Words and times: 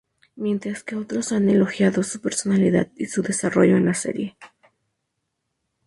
Mientras 0.35 0.83
que 0.83 0.95
otros 0.95 1.31
han 1.31 1.47
elogiado 1.47 2.01
su 2.01 2.21
personalidad 2.21 2.87
y 2.95 3.05
su 3.05 3.21
desarrollo 3.21 3.77
en 3.77 3.85
la 3.85 3.93
serie. 3.93 4.35